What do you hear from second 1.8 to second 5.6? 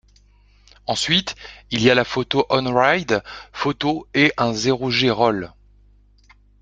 y a la photo on-ride photo et un zero-G roll.